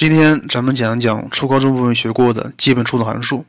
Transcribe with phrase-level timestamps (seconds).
[0.00, 3.44] 今天咱们讲一讲初高中部分学过的基本初等函数。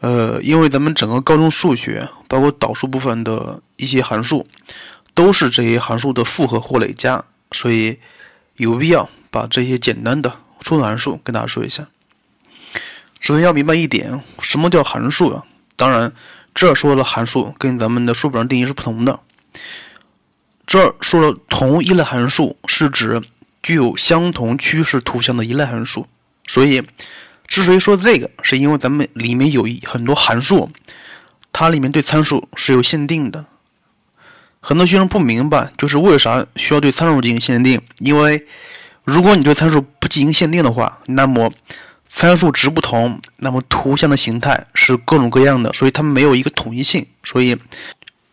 [0.00, 4.46] 呃，因为咱们整个高中数学，包括导数部分的一些函数，
[5.12, 7.22] 都是这些函数的复合或累加，
[7.52, 7.98] 所以
[8.56, 11.88] 有必要把这些简单的初等函数跟大家说一下。
[13.20, 15.44] 首先要明白一点，什么叫函数啊？
[15.76, 16.10] 当然，
[16.54, 19.20] 这儿说的函数跟咱们的书本上定义是不同的。
[20.66, 23.20] 这儿说的同一类函数是指
[23.64, 26.06] 具有相同趋势图像的一类函数。
[26.46, 26.82] 所以，
[27.46, 30.70] 之所以说这个，是因为咱们里面有一很多函数，
[31.50, 33.46] 它里面对参数是有限定的。
[34.60, 37.80] 很多学生不明白，就是为啥需要对参数进行限定？
[37.98, 38.46] 因为
[39.04, 41.50] 如果你对参数不进行限定的话，那么
[42.06, 47.06] 参数值不同，那么图像的形态是各种各样的，所以它们没有一个统一性。
[47.24, 47.56] 所以，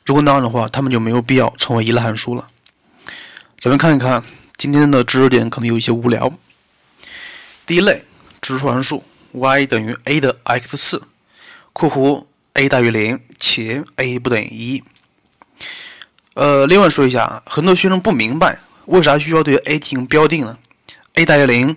[0.06, 2.48] 如果那样的话，它们就没有必要成为一类函数了。
[3.60, 4.24] 咱们看一看
[4.62, 6.32] 今天的知识点，可能有一些无聊。
[7.66, 8.04] 第一类，
[8.40, 11.02] 指数函数 y 等于 a 的 x 次
[11.74, 14.84] （括弧 a 大于零且 a 不等于一）。
[16.38, 20.60] 呃，另外说一下，很多学生不明白为啥需要对 a 进行标定呢
[21.16, 21.76] ？a 大于零，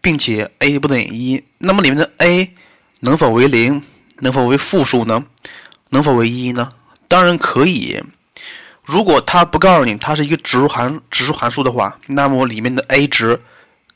[0.00, 2.54] 并且 a 不等于一，那么里面的 a
[3.00, 3.82] 能否为零？
[4.18, 5.24] 能否为负数呢？
[5.90, 6.70] 能否为一呢？
[7.08, 8.00] 当然可以。
[8.86, 13.42] 如果他不告诉你它是一个指数函指数函数的话，那么里面的 a 值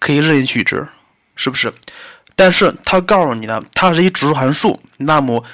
[0.01, 0.89] 可以任意取值，
[1.37, 1.73] 是不是？
[2.35, 5.45] 但是他告诉你呢，它是一指数函数，那么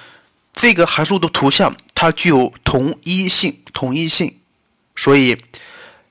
[0.55, 4.35] 这个函数的图像它具有同一性，同一性。
[4.97, 5.37] 所以，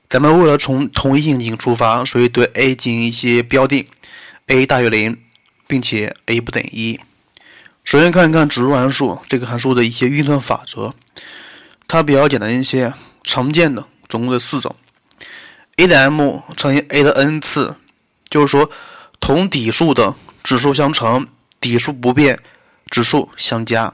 [0.08, 3.88] 咱们为了从同一性进行出发，所以对 a 进行一些标定
[4.46, 5.18] ，a 大于零，
[5.66, 7.00] 并且 a 不等于一。
[7.84, 10.94] 首先看一看指数函数这个函数的一些运算法则，
[11.88, 12.94] 它比较简单一些。
[13.26, 14.76] 常见的总共的四种
[15.78, 17.76] ：a 的 m 乘以 a 的 n 次，
[18.30, 18.70] 就是说
[19.20, 21.28] 同底数的指数相乘，
[21.60, 22.40] 底数不变，
[22.90, 23.94] 指数相加；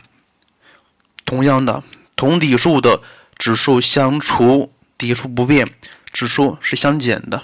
[1.26, 1.84] 同样的，
[2.16, 3.02] 同底数的
[3.38, 5.74] 指数相除，底数不变，
[6.12, 7.44] 指数是相减的。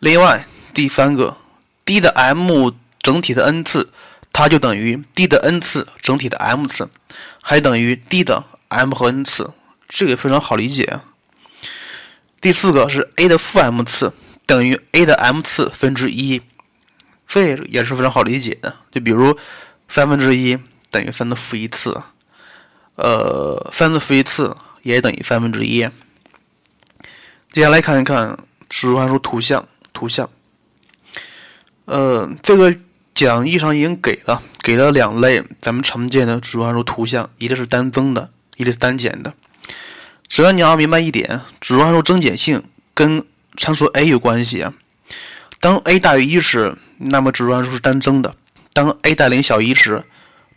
[0.00, 1.36] 另外，第三个
[1.84, 3.92] ，d 的 m 整体的 n 次，
[4.32, 6.90] 它就等于 d 的 n 次整体的 m 次，
[7.40, 9.52] 还等于 d 的 m 和 n 次。
[9.88, 11.00] 这个非常好理解。
[12.40, 14.12] 第四个是 a 的负 m 次
[14.46, 16.40] 等于 a 的 m 次分之一，
[17.26, 18.76] 这也是非常好理解的。
[18.90, 19.36] 就比如
[19.88, 20.58] 三分之一
[20.90, 22.00] 等于三的负一次，
[22.94, 25.88] 呃，三的负一次也等于三分之一。
[27.50, 28.38] 接下来看一看
[28.68, 30.28] 指数函数图像，图像，
[31.86, 32.76] 呃，这个
[33.14, 39.34] 讲义上已经给了，给了两类咱们常见的指数函数图像，一个是单增的，一个是单减的。
[40.28, 43.24] 首先你要明白一点，指数函数增减性跟
[43.56, 44.66] 参数 a 有关系。
[45.60, 48.32] 当 a 大于一时，那么指数函数是单增的；
[48.72, 50.04] 当 a 大于零小于一时，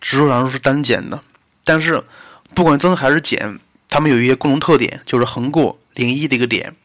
[0.01, 1.21] 指数函数是单减的。
[1.63, 2.03] 但是
[2.53, 6.75] 不管增还是减，它们有一些共同特点，就是横过零一的一个点，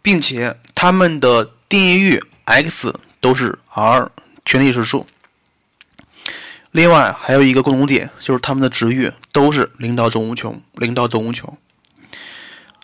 [0.00, 4.10] 并且它们的定义域 x 都是 R
[4.44, 5.06] 全体实数。
[6.70, 11.56] 另外还有一个共同点，就是它们的值域都是零到正无穷，零到正无穷。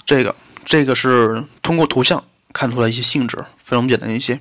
[0.09, 2.25] 这个这个是通过图像
[2.55, 4.41] 看出来一些性质，非常简单一些。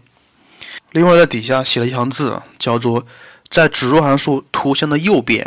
[0.93, 3.05] 另外在底下写了一行字，叫做
[3.49, 5.45] 在指数函数图像的右边，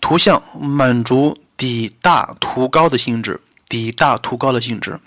[0.00, 4.98] 图像满足底大图高的性质，底大图高的性质。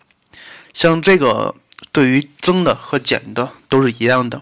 [0.72, 1.56] 像这个
[1.92, 4.40] 对于增的和减的都是一样的，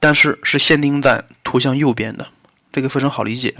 [0.00, 2.28] 但是是限定在图像右边的，
[2.72, 3.54] 这个非常好理解。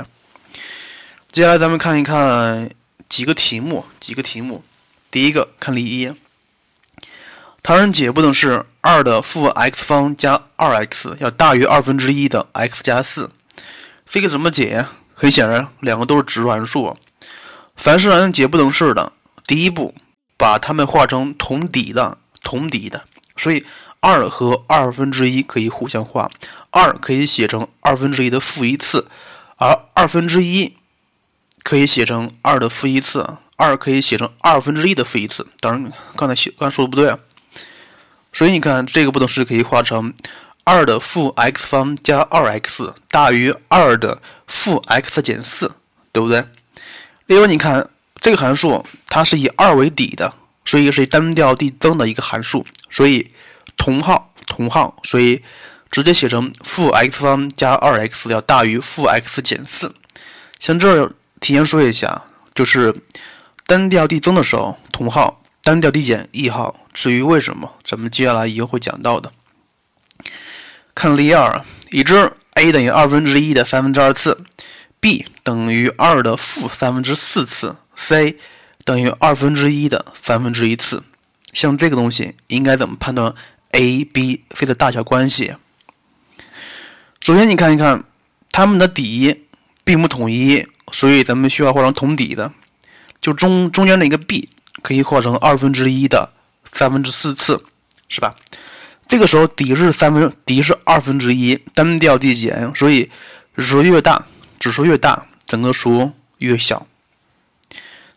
[1.31, 2.71] 接下来咱们看一看
[3.11, 4.65] 几个题目，几个题目。
[5.19, 6.13] 第一个看例一，
[7.61, 13.33] 唐人解不等式二的负 x 方加二 x 要大于二分之一的 x 加四，
[14.07, 14.87] 这个怎么解？
[15.15, 16.97] 很显然，两个都是指数函数。
[17.75, 19.13] 凡是让人解不等式的，
[19.45, 19.93] 第一步
[20.37, 23.03] 把它们化成同底的，同底的。
[23.37, 23.67] 所以
[23.99, 26.31] 二和二分之一可以互相化，
[26.71, 29.09] 二可以写成二分之一的负一次，
[29.57, 30.77] 而二分之一
[31.65, 33.39] 可以写成二的负一次。
[33.59, 37.19] 二可以写成二分之一的负一次，当然刚才写刚才说的不对啊。
[38.33, 40.15] 所以你看这个不等式可以化成
[40.63, 45.75] 二的负 x 方加二 x 大于二的负 x 减四，
[46.13, 46.45] 对不对？
[47.27, 47.91] 另外你看
[48.21, 50.33] 这个函数它是以二为底的，
[50.65, 53.33] 所以是单调递增的一个函数，所以
[53.77, 55.43] 同号同号，所以
[55.91, 59.93] 直接写成负 x 方加二 x 要大于负 x 减四。
[60.61, 61.11] 像这儿
[61.41, 62.23] 提前说一下，
[62.55, 62.95] 就是。
[63.69, 66.75] 单调递增的时候，同号；单调递减，异号。
[66.95, 69.31] 至于为什么，咱们接下来也会讲到的。
[70.95, 74.43] 看例二，已知 a 等于二分之一的三分之二次
[75.01, 78.39] ，b 等于二的负三分之四次，c
[78.87, 81.05] 等于二分之一的三分之一次。
[81.53, 83.35] 像这个东西应该怎么判断
[83.73, 85.57] a、b、c 的大小关系？
[87.21, 88.03] 首先，你看一看
[88.51, 89.45] 它们的底
[89.85, 92.51] 并不统一，所以咱们需要画成同底的。
[93.21, 94.49] 就中中间的一个 b
[94.83, 96.31] 可以化成二分之一的
[96.71, 97.63] 三分之四次，
[98.09, 98.35] 是吧？
[99.07, 103.11] 这个时候底是三分，底是二分之一，单调递减，所以
[103.57, 104.27] 指数越大，
[104.59, 106.87] 指数越大，整个数越小。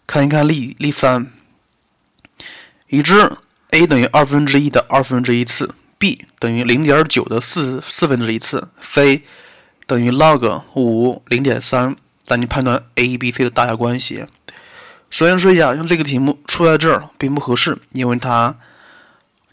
[0.06, 1.32] 看一看例例三。
[2.94, 3.32] 已知
[3.70, 9.24] a 等于二分之一的二分之一次，b 等于零点九的四四分之一次，c
[9.88, 11.96] 等于 log 五零点三，
[12.28, 14.26] 让你判断 a、b、c 的大小关系。
[15.12, 18.56] 首先说一下，像这个题目出在这儿并不合适，因为它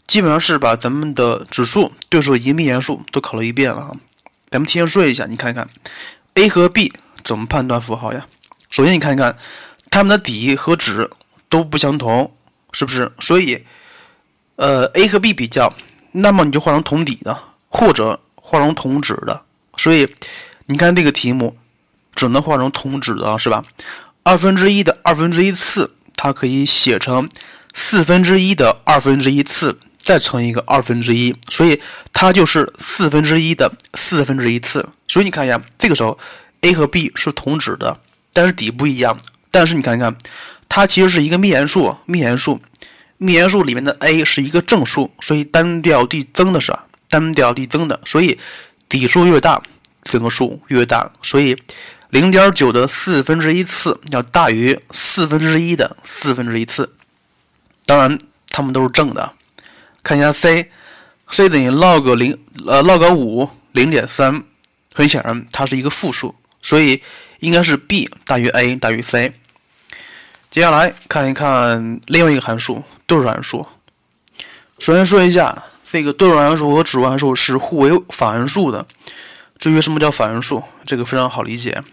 [0.07, 3.91] 基本上是把咱们的指数、对数、一幂函数都考了一遍了啊。
[4.49, 5.69] 咱们提前说一下，你看看
[6.33, 6.91] a 和 b
[7.23, 8.25] 怎么判断符号呀？
[8.71, 9.37] 首先你看看
[9.91, 11.07] 它们的底和值
[11.47, 12.33] 都不相同。
[12.71, 13.11] 是不是？
[13.19, 13.65] 所以，
[14.55, 15.73] 呃，a 和 b 比较，
[16.11, 17.35] 那么你就画成同底的，
[17.67, 19.41] 或者画成同值的。
[19.75, 20.07] 所以，
[20.67, 21.57] 你看这个题目
[22.13, 23.63] 只能画成同值的，是吧？
[24.29, 27.27] 二分之一的二分之一次，它可以写成
[27.73, 31.81] 四分之一的二分之一次，再乘一个二分之一，所以
[32.13, 34.87] 它就是四分之一的四分之一次。
[35.07, 36.15] 所以你看一下，这个时候
[36.61, 37.99] a 和 b 是同值的，
[38.31, 39.17] 但是底不一样。
[39.49, 40.15] 但是你看一看。
[40.71, 42.61] 它其实是一个幂函数，幂函数，
[43.17, 46.85] 幂函数里面的 a 是一个正数，所以单调递增的是吧？
[47.09, 48.37] 单调递增的，所以
[48.87, 49.59] 底数越大，
[50.03, 51.11] 整个数越大。
[51.23, 51.57] 所以
[52.09, 56.95] 零点九的四分之一次要大于四分之一的四分之一次。
[57.85, 58.17] 当然，
[58.49, 59.33] 它们都是正的。
[60.01, 64.43] 看一下 c，c 等于 log 零呃 log 五零点三，
[64.93, 66.33] 很显然它是一个负数，
[66.63, 67.03] 所以
[67.39, 69.33] 应该是 b 大于 a 大于 c。
[70.49, 73.67] 接下来看一看另外一个函数对数函数。
[74.79, 78.87] 首先说一下，这个对数函数和指数函数是互为反函数的。
[79.59, 81.83] 至于什么叫反函数，这个非常好理解。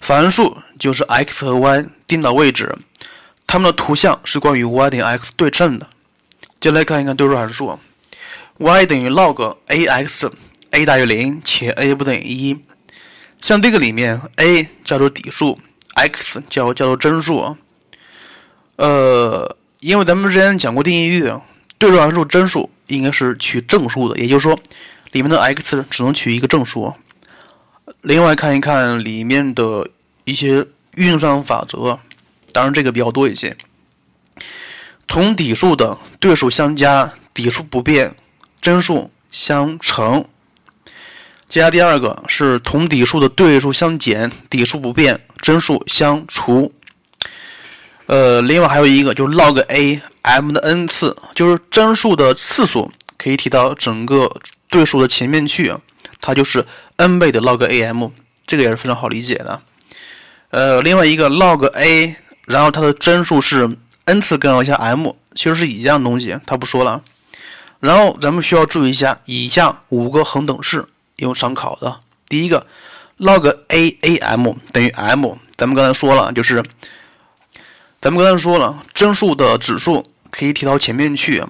[0.00, 2.76] 反函数就是 x 和 y 定的位置，
[3.46, 5.88] 它们的图像是关于 y 等于 x 对称的。
[6.60, 7.78] 接来看一看对数函数
[8.58, 12.58] ，y 等于 log ax，a 大于零且 a 不等于一。
[13.40, 15.58] 像这个里面，a 叫做底数
[15.94, 17.56] ，x 叫叫做真数。
[18.76, 21.32] 呃，因为咱们之前讲过定义域，
[21.78, 24.58] 对数函数真数应该是取正数的，也就是说，
[25.12, 26.94] 里面的 x 只能取一个正数。
[28.02, 29.88] 另外看一看里面的
[30.24, 30.66] 一些
[30.96, 31.98] 运算法则，
[32.52, 33.56] 当然这个比较多一些。
[35.06, 38.16] 同底数的对数相加，底数不变，
[38.60, 40.24] 真数相乘。
[41.48, 46.72] 接下第二个是同底数的对数相减，底数不变，真数相除。
[48.06, 54.28] 呃，另外还有一个就是 log a m 的 n 次，就是真数的次数可以提到整个
[54.68, 55.72] 对数的前面去，
[56.20, 56.66] 它就是
[56.96, 58.10] n 倍的 log a m，
[58.46, 59.60] 这个也是非常好理解的。
[60.50, 62.16] 呃，另外一个 log a，
[62.46, 67.02] 然后它的真数是 n 次根号加 m，其实是一样东西，它不说了。
[67.80, 70.86] 然后咱们需要注意一下以下五个恒等式，
[71.16, 72.00] 因为常考的。
[72.28, 72.66] 第一个
[73.18, 76.62] log a a m 等于 m，咱们刚才说了就是。
[77.98, 81.42] 咱们刚才说了，真数的指数可以提到前面去，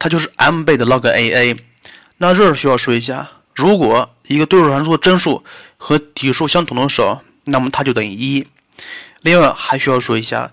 [0.00, 1.56] 它就是 m 倍的 log a a。
[2.16, 5.44] 那这儿需要说一下，如果一个对数函数的真数
[5.76, 8.46] 和底数相同的时候，那么它就等于一。
[9.20, 10.52] 另外还需要说一下，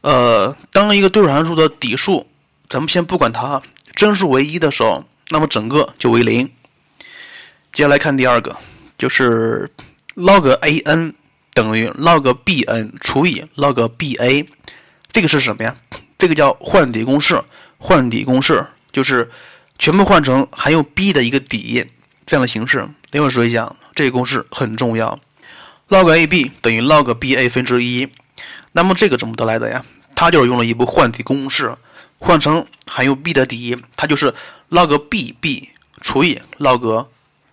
[0.00, 2.26] 呃，当一个对数函数的底数，
[2.68, 3.62] 咱们先不管它，
[3.94, 6.50] 真数为一的时候，那么整个就为零。
[7.72, 8.56] 接下来看第二个，
[8.98, 9.70] 就是
[10.16, 11.14] log a n
[11.54, 14.44] 等于 log b n 除以 log b a。
[15.10, 15.74] 这个是什么呀？
[16.18, 17.42] 这个叫换底公式。
[17.78, 19.28] 换底公式就是
[19.76, 21.84] 全部换成含有 b 的一个底
[22.32, 22.88] 这样的形式。
[23.10, 25.20] 另外说一下，这个公式很重要。
[25.90, 28.08] log a b 等于 log b a 分之一。
[28.72, 29.84] 那么这个怎么得来的呀？
[30.14, 31.76] 它就是用了一步换底公式，
[32.16, 34.32] 换成含有 b 的底，它就是
[34.70, 35.68] log b b
[36.00, 37.06] 除以 log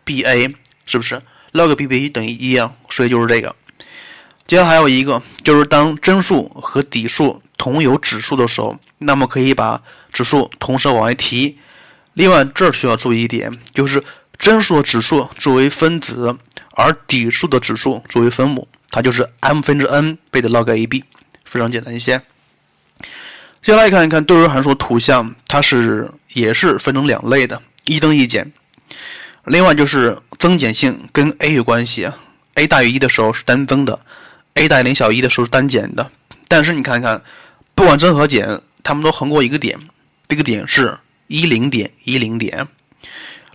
[0.06, 0.48] b a，
[0.86, 1.22] 是不是
[1.52, 3.54] ？log b b 等于一啊，所以就是这个。
[4.48, 7.42] 接下来还有一个，就是当真数和底数。
[7.58, 9.82] 同有指数的时候，那么可以把
[10.14, 11.58] 指数同时往外提。
[12.14, 14.02] 另外，这儿需要注意一点，就是
[14.40, 16.38] 真数的指数作为分子，
[16.72, 21.04] 而底数的指数作为分母，它就是 m 分之 n 倍的 log a b，
[21.44, 22.22] 非常简单一些。
[23.62, 28.54] 接下来看一看对数函数图像，它是也是分成两类的，一增一减。
[29.44, 32.10] 另外就是增减性跟 a 有关系
[32.54, 34.00] ，a 大于一的时候是单增的
[34.54, 36.10] ，a 大于零小于一的时候是单减的。
[36.48, 37.22] 但是你看看，
[37.76, 39.78] 不管增和减，它们都横过一个点，
[40.30, 42.70] 这个点是一零点一零点。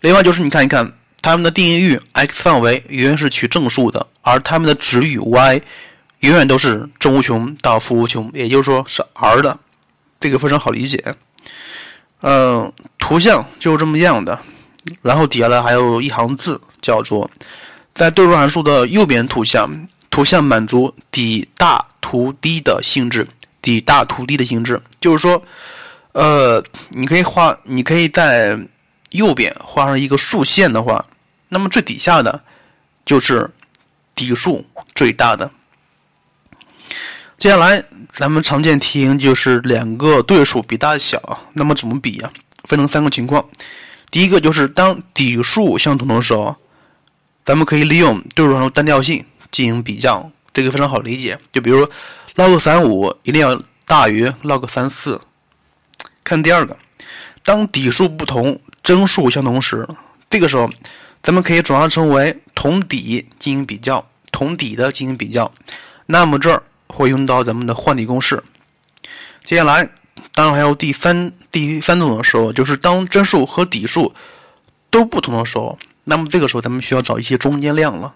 [0.04, 0.92] 另外就是你看一看，
[1.22, 5.62] 它们的定义域 x 范围永远是取正数的，而它们的值域 y
[6.20, 9.58] 永远都是正无穷到负无穷，也就是说是 r 的。
[10.20, 11.02] 这个非常好理解。
[12.20, 14.38] 嗯，图像就是这么样的。
[15.00, 17.30] 然后底下呢还有一行字，叫做
[17.94, 23.26] 在对数函数的右边图像，图像满足底大图低的性质，
[23.62, 25.42] 底大图低的性质，就是说，
[26.12, 28.58] 呃，你可以画，你可以在
[29.14, 31.06] 右边画上一个竖线的话，
[31.48, 32.42] 那么最底下的
[33.04, 33.50] 就是
[34.14, 35.50] 底数最大的。
[37.38, 42.32] 接下来咱们常见题型就是两个对数比大小，那么怎么比呀？
[42.64, 43.48] 分成三个情况。
[44.10, 46.56] 第一个就是当底数相同的时候，
[47.44, 51.38] 咱们可以利用对数函数单调性进行比较，这个非常好理解。
[51.52, 51.88] 就比如
[52.36, 55.20] log 三五一定要大于 log 三四。
[56.22, 56.78] 看第二个，
[57.42, 59.88] 当底数不同，真数相同时，
[60.30, 60.70] 这个时候
[61.20, 65.50] 咱们可以转化成为同底进行比较，同底的进行比较。
[66.06, 68.44] 那么这儿会用到咱们的换底公式。
[69.42, 69.90] 接下来。
[70.32, 74.12] 当然还有第三第三种的时候，就是当真数和底数
[74.90, 78.14] 都不同的时候，那么这个时候咱们需要找一些中间量了。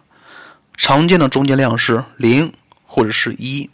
[0.76, 2.52] 常见的中间量是零
[2.84, 3.70] 或者是一。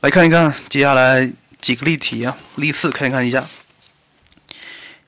[0.00, 3.44] 来看一看接下来几个例题啊，例四看一看一下。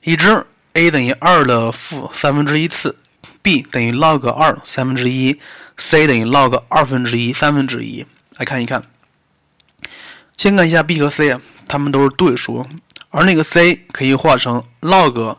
[0.07, 2.97] 已知 a 等于二的负三分之一次
[3.41, 5.37] ，b 等于 log 二三分之一
[5.75, 8.05] ，c 等于 log 二分之一三分之一。
[8.37, 8.83] 来看一看，
[10.37, 11.41] 先看一下 b 和 c 啊。
[11.67, 12.65] 它们都是对数，
[13.09, 15.35] 而那个 c 可以化成 log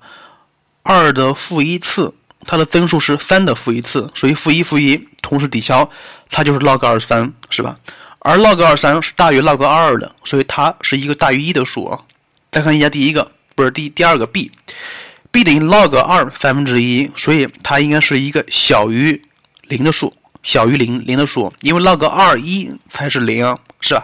[0.83, 2.13] 二的负一次，
[2.45, 5.89] 它的增数是三的负一次，所以负一负一同时抵消，
[6.29, 7.75] 它就是 log 二三，是吧？
[8.19, 12.03] 而 log 二三是大于 log 二二的，所以它是一个大于一的数啊。
[12.51, 19.21] 再看一下第一个，不是第第二个 b，b 等于 log 二三分之一，所以它应该是一个小于
[19.63, 24.01] 零的数，小于零零的数，因为 log 二一才是零，是？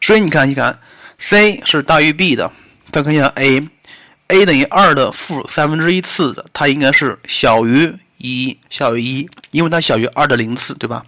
[0.00, 0.78] 所以你看一看。
[1.16, 2.52] c 是大于 b 的，
[2.92, 11.02] 再看一下 a，a 等于二的负三分之一次的，它应该是小于一，小于一，因为它小于二的零次，对吧？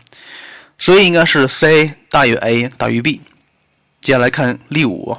[0.79, 3.21] 所以应该是 c 大于 a 大于 b。
[4.01, 5.19] 接下来看例五，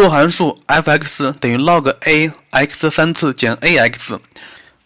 [0.00, 4.20] 若函数 f(x) 等于 log a x 三次减 a x，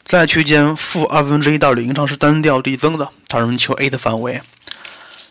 [0.05, 4.41] 在区间负二分之一到零上是单调递增的，它让求 a 的范围。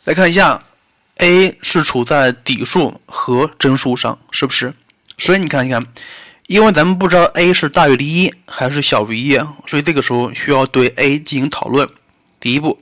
[0.03, 0.63] 来看一下。
[1.21, 4.73] a 是处在底数和真数上，是不是？
[5.17, 5.85] 所以你看一看，
[6.47, 11.89] 因为咱们不知道 a 是大于一还是小于一，所以这个时候需要对 a 进行讨论。
[12.39, 12.79] 第一步，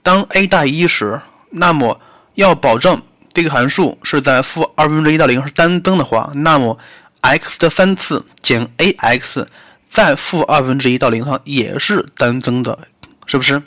[0.00, 2.00] 当 a 大于一时，那么
[2.34, 3.02] 要保证
[3.36, 6.78] 这个函数是在负二分之一到零是单增的话，那么
[7.20, 9.44] x 的三次减 ax
[9.86, 12.88] 在负二分之一到零上也是单增的，
[13.26, 13.62] 是不是？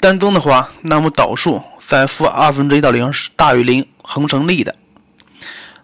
[0.00, 4.74] 单增的话，那么导数在负二分之一到零是大于零，恒成立的。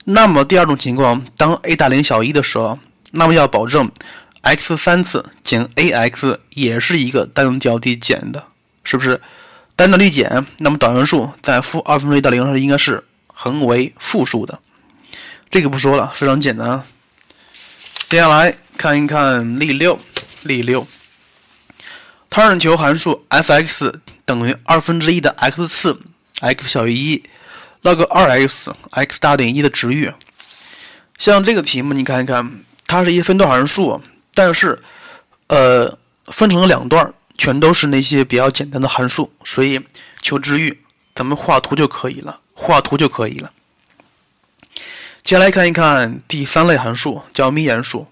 [0.05, 2.81] 那么第二种情况，当 a 大零小于一的时候，
[3.13, 3.89] 那么要保证
[4.41, 8.43] x 三次减 ax 也是一个单调递减的，
[8.83, 9.21] 是不是？
[9.75, 14.59] 单调递减，那么导函数在负二分之一到零上应该是恒为负数的。
[15.51, 16.83] 这个不说了，非常简单。
[18.09, 19.99] 接下来看一看例六，
[20.43, 20.87] 例六。
[22.31, 26.01] 他让求函数 f(x) 等于二分之一的 x 次
[26.41, 27.23] ，x 小于一
[27.83, 30.11] ，log 二 x，x 大于一的值域。
[31.19, 34.01] 像这个题目，你看一看，它是一分段函数，
[34.33, 34.81] 但是，
[35.49, 35.99] 呃，
[36.29, 37.13] 分成了两段，
[37.43, 39.81] 全都是那些比较简单的函数，所以
[40.21, 40.81] 求值域，
[41.13, 43.51] 咱们画图就可以了，画图就可以了。
[45.25, 48.07] 接下来看一看第三类函数，叫幂函数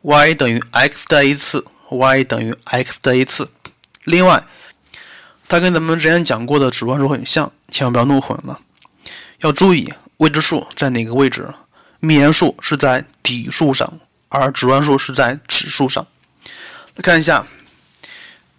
[0.00, 3.52] ，y 等于 x 的 a 次，y 等于 x 的 a 次。
[4.02, 4.44] 另外，
[5.46, 8.58] 它跟咱们之前讲过的指数函数很像，千万不要弄混了。
[9.42, 11.54] 要注意未知数在哪个位置，
[12.00, 16.04] 幂函数是在底数上，而指数函数是在指数上。
[16.96, 17.46] 来看一下，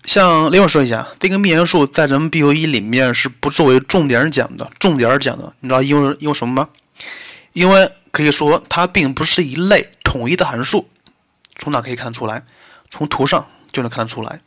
[0.06, 6.70] 像另外说一下，这个幂函数在咱们 B O 一里面是不作为重点讲的，重点讲的，你知道因为因为什么吗？
[7.54, 10.90] 因为可以说它并不是一类统一的函数。
[11.56, 12.44] 从哪可以看得出来？
[12.90, 14.42] 从图上就能看得出来。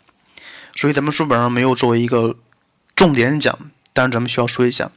[0.75, 2.36] 所以咱们书本上没有作为一个
[2.94, 3.58] 重点讲，
[3.92, 4.90] 但是咱们需要说一下，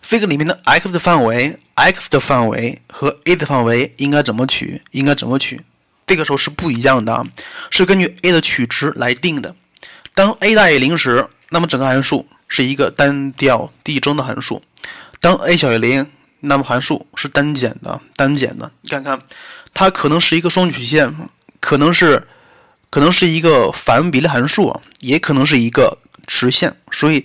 [0.00, 4.82] 这个里面的 x 的范围，x 的范围和 a 的范围应该怎么取？
[4.92, 5.60] 应该怎么取？
[6.10, 7.24] 这个时候是不一样的啊，
[7.70, 9.54] 是根据 a 的取值来定的。
[10.12, 14.60] 当 a 大于零时，那么整个函数是一个单调递增的函数；
[15.20, 18.72] 当 a 小于零，那么函数是单减的，单减的。
[18.80, 19.20] 你看看，
[19.72, 21.14] 它可能是一个双曲线，
[21.60, 22.26] 可能是
[22.90, 26.74] 可能是一个反比例函数，也可能是一个直线。
[26.90, 27.24] 所以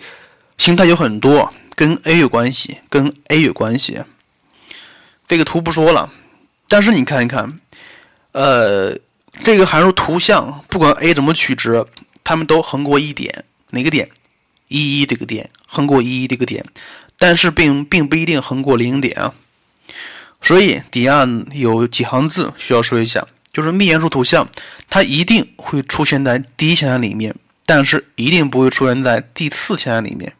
[0.60, 4.04] 形态有很多，跟 a 有关系，跟 a 有关系。
[5.26, 6.14] 这个图不说了，
[6.68, 7.60] 但是你看一看。
[8.36, 9.00] 呃，
[9.44, 11.86] 这个函数图像不管 a 怎么取值，
[12.22, 14.10] 它们都横过一点，哪个点？
[14.68, 16.66] 一一这个点，横过一一这个点，
[17.18, 19.34] 但是并并不一定横过零点啊。
[20.42, 24.46] 所以底下有几行字需要说一下，就是幂函数图像
[24.90, 27.34] 它一定会出现在第一象限里面，
[27.66, 30.34] 但是一定不会出现在第四象限里面。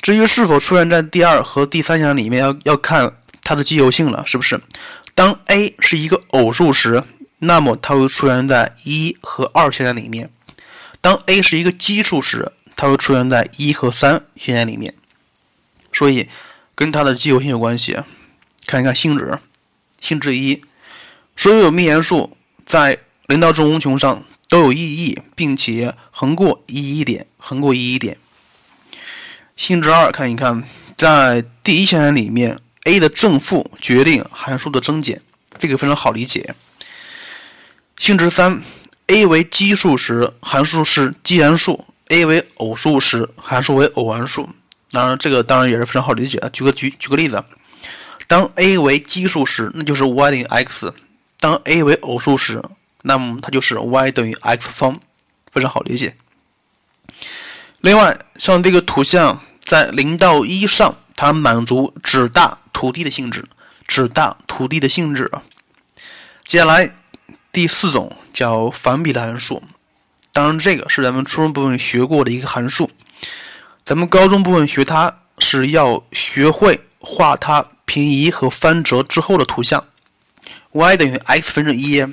[0.00, 4.58] 至于是否出现在第二和第三象限里面，要要看它的奇偶性了，是不是？
[5.14, 7.04] 当 a 是一个偶数时，
[7.38, 10.26] 那么它会出现在一和二象限里面；
[11.00, 14.92] 当 a 是一个奇数时，它会出现在一和三象限里面。
[15.92, 16.28] 所以
[16.74, 17.98] 跟它的奇偶性有关系。
[18.66, 19.38] 看一看性质，
[20.00, 20.62] 性质一：
[21.36, 28.16] 所有幂函数在零到正无穷上都有意义，并且横过一一点，横过一一点。
[29.56, 30.64] 性质二：看一看
[30.96, 32.58] 在第一象限里面。
[32.84, 35.20] A 的正负决定函数的增减，
[35.58, 36.54] 这个非常好理解。
[37.98, 38.62] 性质三
[39.06, 44.50] ：a 为奇数时，函数是奇函数；a 为偶数时，函数为偶函数。
[44.90, 46.48] 当然，这个当然也是非常好理解的。
[46.50, 47.42] 举个举举个例子，
[48.26, 50.88] 当 a 为奇数时，那就是 y 等于 x；
[51.40, 52.62] 当 a 为偶数时，
[53.02, 55.00] 那么它就是 y 等于 x 方，
[55.50, 56.16] 非常好理解。
[57.80, 62.58] 另外，像这个图像在零到一上，它满足只大。
[62.76, 63.44] 土地的性质，
[63.86, 65.30] 只大土地的性质。
[66.44, 66.92] 接下来
[67.52, 69.62] 第四种叫反比例函数，
[70.32, 72.90] 当然这个是咱们初中部分学过的一个函数。
[73.84, 79.82] 咱们高中部分学它是要学会画它平移和翻折之后的图像。
[80.72, 82.04] y 等于 x 分之一，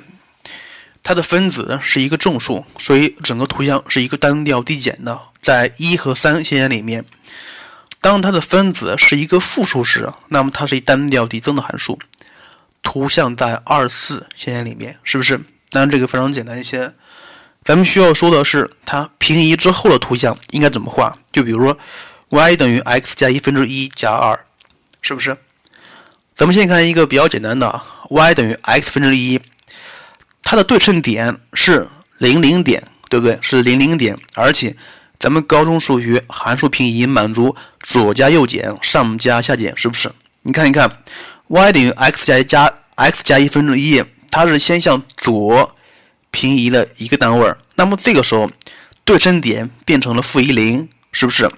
[1.02, 7.04] 它的分子是一个正数，所以整个图像是一个单调递减的，在一和三象里面。
[8.02, 12.00] 当它的分子是一个负数时，那么它是一单调递增的函数。
[12.82, 15.38] 图像在二四象里面，是不是？
[15.70, 16.92] 当然这个非常简单一些。
[17.62, 21.16] 咱们需要说的是，它平移之后的图像应该怎么画？
[21.30, 21.78] 就比如说
[22.30, 24.44] ，y 等于 x 加一分之一加二，
[25.00, 25.36] 是不是？
[26.34, 29.40] 咱们先看一个比较简单的，y 等于 x 分之一，
[30.42, 31.86] 它的对称点是
[32.18, 33.38] 零零点，对不对？
[33.40, 34.76] 是零零点，而且。
[35.22, 40.10] 咱们高中数学函数平移满足左加右减，上加下减，是不是？
[40.42, 40.90] 你看一看
[41.46, 45.76] ，y 等于 x 加一加 x 加一分之一，它是先向左
[46.32, 48.50] 平移了一个单位，那么这个时候
[49.04, 51.48] 对称点变成了负一零，是不是？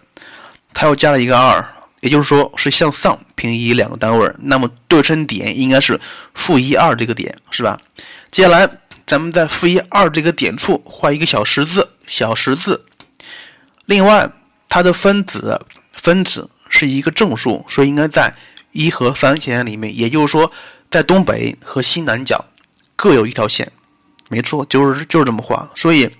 [0.74, 1.66] 它又加了一个二，
[2.02, 5.98] 也就是说是向上平移两个单位，那么对称点应该是
[6.34, 7.80] 负一二这个点，是吧？
[8.30, 8.68] 接下来
[9.06, 12.84] 咱们在负一二这个点处画一个小十字，小十字。
[13.86, 14.30] 另外，
[14.68, 15.60] 它的分子
[15.92, 18.34] 分子是一个正数，所以应该在
[18.72, 19.96] 一和三象限里面。
[19.96, 20.50] 也就是说，
[20.90, 22.44] 在东北和西南角
[22.96, 23.70] 各有一条线。
[24.28, 25.68] 没错，就是就是这么画。
[25.74, 26.10] 所以，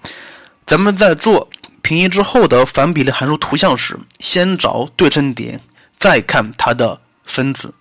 [0.67, 1.49] 咱们在做
[1.81, 5.61] 平移之后的反比例函数图像时，先找对称点，
[5.99, 7.73] 再看它的分子。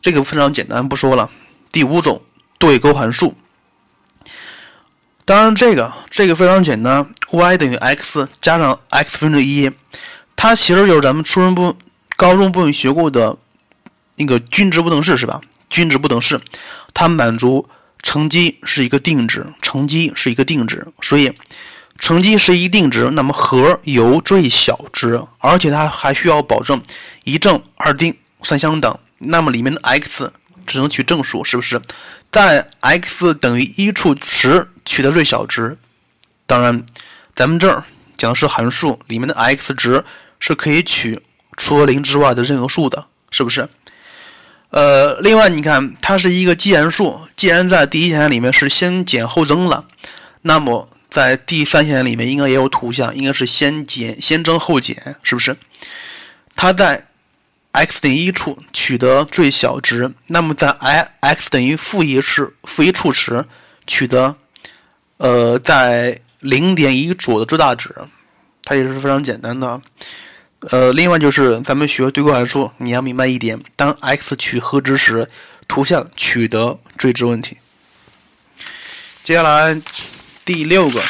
[0.00, 1.28] 这个非常简单，不说了。
[1.72, 2.22] 第五种
[2.58, 3.36] 对勾函数。
[5.26, 9.68] 当然，这个这个非常简单，y 等于 x 加上 x 分之一，
[10.36, 11.76] 它其实就是咱们初中部、
[12.16, 13.36] 高中部分学过的
[14.14, 15.40] 那个均值不等式，是吧？
[15.68, 16.40] 均值不等式，
[16.94, 17.68] 它满足
[18.00, 21.32] 乘积是一个定值，乘积是一个定值，所以
[21.98, 26.80] 乘积是一定值，那么和有最小值，而且它还需要保证
[27.24, 30.32] 一正二定三相等，那么里面的 x
[30.66, 31.80] 只能取正数，是不是？
[32.30, 34.68] 在 x 等于一处时。
[34.88, 35.76] 取得最小值，
[36.46, 36.86] 当然，
[37.34, 37.82] 咱们这儿
[38.16, 40.04] 讲的是函数里面的 x 值
[40.38, 41.20] 是可以取
[41.56, 43.68] 除了零之外的任何数的，是不是？
[44.70, 49.86] 呃，另外你看，它是一个奇函数，既然在第一象限里面是先减后增了，
[50.42, 55.56] 那么在第三象限里面应该也有图像，应该是先减先增后减，是不是？
[56.54, 57.08] 它在
[57.76, 63.44] x 等于一处取得最小值，那么在 i x 等于负一时负一处时
[63.86, 64.36] 取得。
[65.18, 67.94] 呃，在零点一左的最大值，
[68.64, 69.80] 它也是非常简单的。
[70.70, 75.28] 呃，另外就是咱们学对勾函数，你要明白一点：当 x 取和值时，
[75.68, 77.58] 图像取得最值问题。
[79.22, 79.80] 接下来
[80.44, 81.02] 第六个，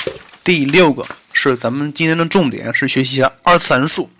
[0.44, 4.10] 第六个是咱们今天的重点，是学习一下二次函数，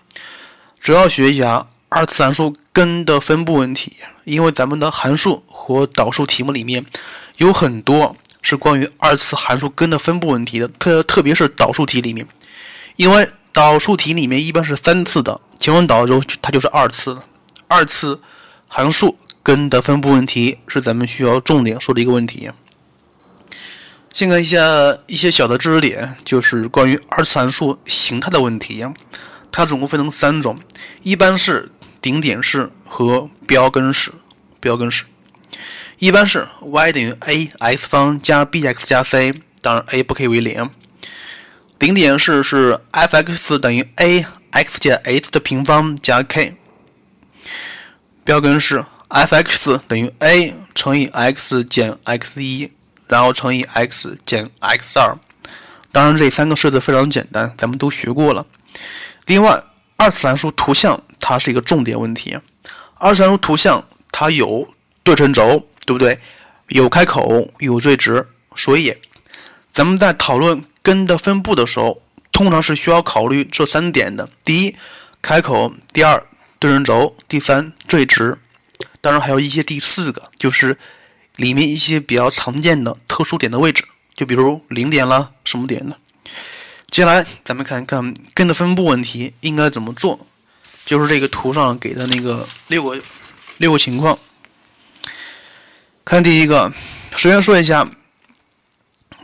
[0.79, 3.97] 主要学习一下二次函数根的分布问题。
[4.23, 6.83] 因为咱们的函数和导数题目里面
[7.37, 12.27] 有很多是关于二次函数根的分布问题的，特特别是导数题里面，
[12.97, 17.17] 因为导数题里面一般是三次的，前面导之后它就是二次，
[17.69, 18.19] 二次
[18.67, 22.51] 函数根的分布问题是咱们需要重点说的一个问题。
[24.13, 24.59] 先看一下
[25.05, 28.85] 一些小的知识点，就是关于二次函数形态的问题。
[29.51, 30.59] 它总共分成三种，
[31.01, 31.71] 一般是
[32.07, 34.13] 顶点式和标根式。
[34.61, 35.03] 标根式
[35.99, 40.69] 一般是 y 等于 ax 方加 bx 加 c，当然 a 不可以为零。
[41.77, 46.55] 顶点式是 f(x) 等于 ax 减 h) 的平方加 k。
[48.23, 52.71] 标根式 f(x) 等于 a 乘以 x 减 x 一。
[53.07, 55.17] 然后乘以 x 减 x 二，
[55.91, 58.45] 当然这三个式子非常简单，咱们都学过了。
[59.25, 59.61] 另外，
[59.97, 62.37] 二次函数图像它是一个重点问题。
[62.95, 66.17] 二次函数图像它有对称轴，对不对？
[66.69, 68.95] 有开口，有最值，所以
[69.71, 74.75] 咱们在讨论根的分布的时候，通常是需要考虑这三点的：第一，
[75.21, 76.23] 开口；第二，
[76.59, 78.37] 对称轴；第三，最值。
[79.01, 80.77] 当然还有一些第四个，就是。
[81.37, 85.95] 里面一些比较常见的特殊点的位置，就比如零点啦，什么点的。
[86.89, 90.27] 接下来咱们看一看根的分布问题应该怎么做，
[90.85, 93.01] 就是这个图上给的那个六个
[93.57, 94.17] 六个情况。
[96.03, 96.73] 看第一个，
[97.15, 97.89] 首先说一下，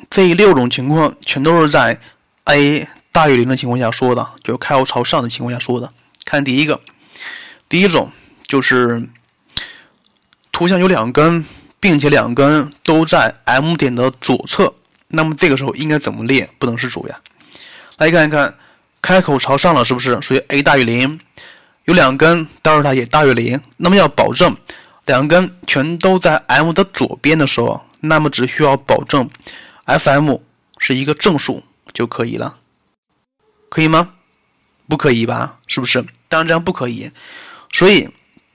[0.09, 1.99] 这六种情况全都是在
[2.45, 5.91] a 大于零的情况下说的，就是开口朝上的情况下说的。
[6.25, 6.81] 看第一个，
[7.67, 8.11] 第一种
[8.45, 9.07] 就是
[10.51, 11.45] 图像有两根。
[11.83, 14.73] 并且两根都在 M 点的左侧，
[15.09, 16.49] 那么这个时候应该怎么列？
[16.57, 17.19] 不等式主呀。
[17.97, 18.55] 来看一看，
[19.01, 20.21] 开口朝上了，是不是？
[20.21, 21.19] 所以 a 大于零，
[21.85, 23.59] 有两根德尔塔也大于零。
[23.77, 24.55] 那么要保证
[25.05, 29.29] 两根全都在 M 的左边的时候，那么只需要保证
[29.85, 30.39] Fm
[30.79, 32.55] 是一个正数就可以了，
[33.69, 34.13] 可以吗？
[34.87, 35.59] 不可以吧？
[35.67, 36.03] 是不是？
[36.27, 37.11] 当然这样不可以。
[37.71, 38.09] 所以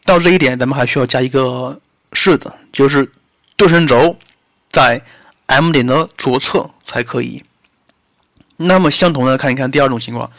[0.04, 1.80] 到这一点，咱们还需要加一个
[2.12, 3.10] 式子，就是。
[3.58, 4.16] 对称轴
[4.70, 5.02] 在
[5.46, 7.42] M 点的左侧才可以。
[8.58, 10.30] 那么相同的看一看第二种情况，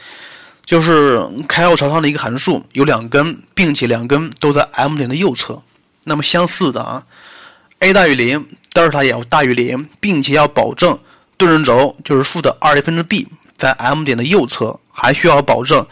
[0.65, 5.63] 就是开口朝上的一个函数有两根，并且两根都在 M 点的右侧。
[6.03, 7.03] 那么相似的啊
[7.79, 10.99] ，a 大于零，德尔塔也要大于零，并且要保证
[11.37, 13.27] 对称轴就是负的二 a 分之 b
[13.57, 15.85] 在 M 点的右侧，还需要保证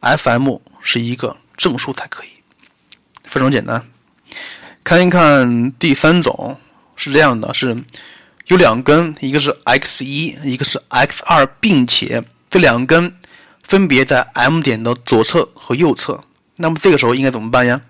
[0.00, 2.28] Fm 是一个正数才可以。
[3.24, 3.86] 非常简单。
[4.84, 6.58] 看一看第三种
[6.94, 7.76] 是这样的，是
[8.46, 13.14] 有两根，一个是 x 一，一个是 x 二，并且这两根
[13.62, 16.22] 分别在 M 点的左侧和右侧。
[16.56, 17.80] 那么这个时候应该怎么办呀？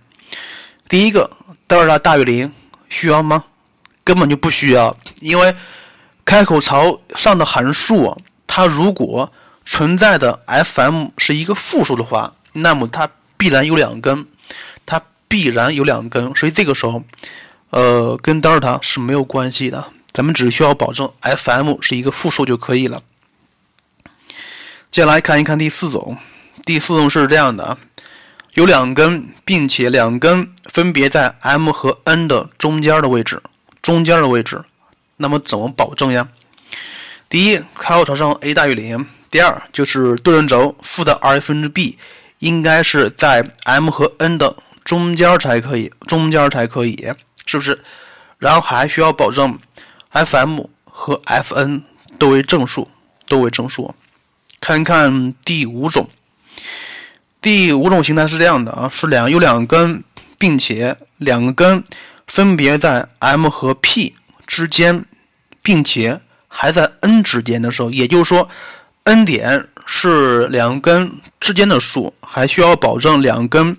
[0.88, 1.30] 第一个，
[1.66, 2.52] 德尔塔大于零，
[2.88, 3.44] 需要吗？
[4.02, 5.54] 根本就不需要，因为
[6.24, 8.16] 开口朝上的函数，
[8.46, 9.32] 它如果
[9.64, 14.26] 存在的 Fm 是一个负数的话，那么它必然有两根。
[14.86, 17.02] 它必然有两根，所以这个时候，
[17.70, 19.92] 呃，跟德尔塔是没有关系的。
[20.16, 23.02] 咱们只需要保证 Fm 是一个负数就可以了。
[24.90, 26.16] 接下来看一看第四种，
[26.64, 27.78] 第四种是这样的啊，
[28.54, 33.42] 有两根，并且两根分别在 M 和 N 的中间的位置，
[33.82, 34.64] 中间的位置，
[35.18, 36.28] 那么怎么保证呀？
[37.28, 41.98] 第一，开口朝上 a 大于零；第二，就是对称轴负的 r 分之 b
[42.38, 44.56] 应该是在 M 和 N 的。
[44.82, 47.12] 中间才可以，中间才可以，
[47.44, 47.84] 是不是？
[48.38, 49.58] 然后还需要保证
[50.24, 51.82] Fm 和 Fn
[52.18, 52.88] 都为正数，
[53.28, 53.94] 都为正数。
[54.60, 56.08] 看一看第五种，
[57.42, 60.02] 第五种形态是这样的啊，是两有两根，
[60.38, 61.84] 并且两根
[62.26, 64.14] 分别在 M 和 P
[64.46, 65.04] 之间，
[65.62, 68.48] 并且还在 N 之间的时候，也就是说
[69.04, 73.76] ，N 点是两根之间的数，还需要保证两根。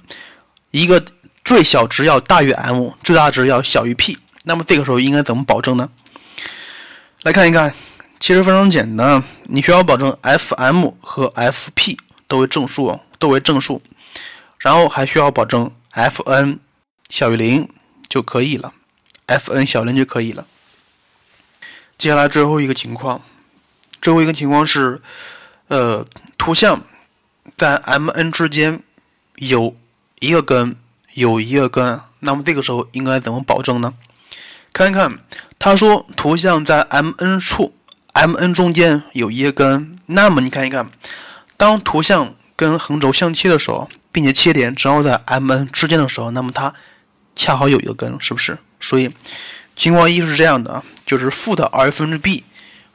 [0.70, 1.04] 一个
[1.44, 4.20] 最小值要大于 m，最大值要小于 p。
[4.44, 5.90] 那么这个时候应该怎么保证呢？
[7.24, 7.74] 来看一看，
[8.20, 13.82] 其实非常简单，你需要保证 Fm 和 Fp 都为正数，都为正数，
[14.60, 16.60] 然后还需要保证 Fn
[17.10, 17.70] 小于零
[18.08, 18.74] 就可以了
[19.28, 20.46] ，Fn 小于零就可以了。
[21.98, 23.22] 接下来最后一个情况，
[24.02, 25.02] 最后一个情况是，
[25.68, 26.06] 呃，
[26.38, 26.84] 图像
[27.56, 28.82] 在 Mn 之间
[29.36, 29.76] 有。
[30.20, 30.76] 一个根
[31.14, 33.94] 有一个根，那么这个时候应该怎么保证呢？
[34.74, 35.16] 看一看
[35.60, 37.74] 他说图像在 M N 处
[38.14, 40.90] ，M N 中间有一根，那么你看一看，
[41.58, 46.74] 当图像跟横轴相切的时候，并且切点正好在 M N 之间的时候，那么它
[47.36, 48.58] 恰好有一个根，是不是？
[48.80, 49.12] 所以
[49.76, 52.44] 情况一是这样的，就是负的二分之 b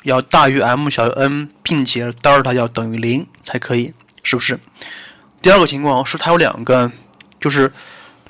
[0.04, 4.60] 要大于 m 小于 n，并且德尔塔要等于零才可以，是不是？
[5.40, 6.92] 第二个情况是它有两根，
[7.40, 7.72] 就是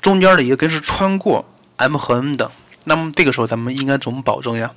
[0.01, 1.45] 中间的一个根是穿过
[1.77, 2.51] m 和 n 的。
[2.85, 4.71] 那么这个时候咱们应该怎么保证呀？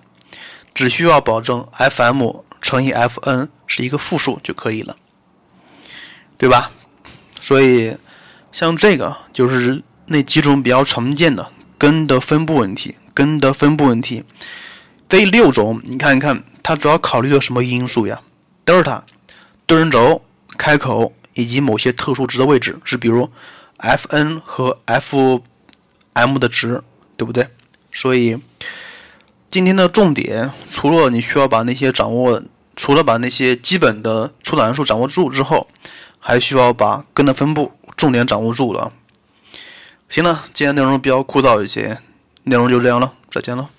[0.75, 4.97] 只需要保证 f_m 乘以 f_n 是一个负数就可以了，
[6.37, 6.71] 对吧？
[7.41, 7.97] 所以
[8.53, 14.25] 像这个就是那几种比较常见的根的分布问题，根的分布问题。
[15.09, 18.21] 这六种你看一看，它主要考虑的什么因素呀？
[18.65, 19.05] 德尔塔、
[19.67, 20.23] 对称轴、
[20.57, 21.13] 开口。
[21.39, 23.31] 以及某些特殊值的位置是，比如
[23.77, 26.83] f_n 和 f_m 的值，
[27.15, 27.47] 对不对？
[27.97, 28.37] 所以
[29.49, 32.43] 今天的重点，除了你需要把那些掌握，
[32.77, 35.67] 除了把那些基本的初等函数掌握住之后，
[36.19, 38.93] 还需要把根的分布重点掌握住了。
[40.11, 41.97] 行了，今天内容比较枯燥一些，
[42.43, 43.71] 内容就这样了，再见了。